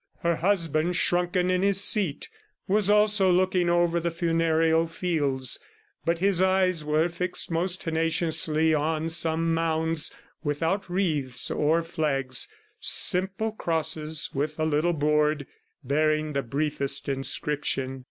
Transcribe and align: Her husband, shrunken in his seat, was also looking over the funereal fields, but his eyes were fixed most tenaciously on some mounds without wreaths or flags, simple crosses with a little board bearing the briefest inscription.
Her 0.21 0.37
husband, 0.37 0.95
shrunken 0.95 1.51
in 1.51 1.61
his 1.61 1.79
seat, 1.79 2.27
was 2.67 2.89
also 2.89 3.31
looking 3.31 3.69
over 3.69 3.99
the 3.99 4.09
funereal 4.09 4.87
fields, 4.87 5.59
but 6.05 6.17
his 6.17 6.41
eyes 6.41 6.83
were 6.83 7.07
fixed 7.07 7.51
most 7.51 7.81
tenaciously 7.81 8.73
on 8.73 9.09
some 9.11 9.53
mounds 9.53 10.11
without 10.43 10.89
wreaths 10.89 11.51
or 11.51 11.83
flags, 11.83 12.47
simple 12.79 13.51
crosses 13.51 14.31
with 14.33 14.57
a 14.59 14.65
little 14.65 14.93
board 14.93 15.45
bearing 15.83 16.33
the 16.33 16.41
briefest 16.41 17.07
inscription. 17.07 17.99